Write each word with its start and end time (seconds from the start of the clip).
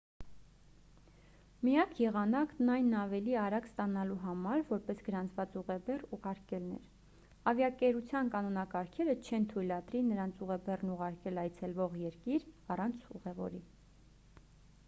միակ 1.67 1.91
եղանակն 2.03 2.71
այն 2.75 2.87
ավելի 3.01 3.35
արագ 3.41 3.67
ստանալու 3.71 4.15
համար 4.23 4.63
որպես 4.71 5.03
գրանցված 5.09 5.59
ուղեբեռ 5.61 6.05
ուղարկելն 6.17 6.73
էր 6.79 6.87
ավիաընկերության 7.53 8.33
կանոնակարգերը 8.39 9.17
չեն 9.29 9.47
թույլատրի 9.53 10.03
նրանց 10.11 10.43
ուղեբեռն 10.49 10.95
ուղարկել 10.97 11.43
այցելվող 11.45 11.99
երկիր 12.09 12.49
առանց 12.77 13.07
ուղևորի 13.19 13.63